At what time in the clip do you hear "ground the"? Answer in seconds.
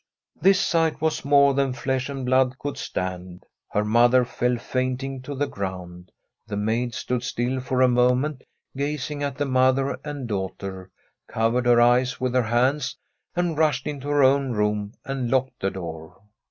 5.45-6.57